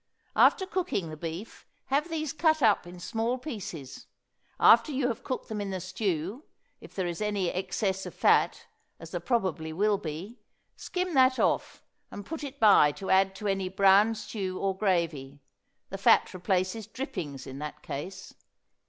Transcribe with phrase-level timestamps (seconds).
[0.35, 4.07] After cooking the beef have these cut up in small pieces;
[4.59, 6.43] after you have cooked them in the stew
[6.79, 8.65] if there is any excess of fat,
[8.99, 10.39] as there probably will be,
[10.75, 15.39] skim that off and put it by to add to any brown stew or gravy;
[15.91, 18.33] the fat replaces drippings in that case.